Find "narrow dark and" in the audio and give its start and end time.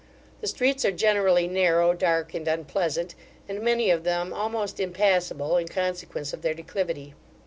1.47-2.47